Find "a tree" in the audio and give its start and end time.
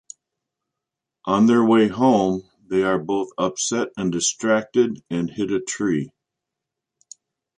5.51-6.11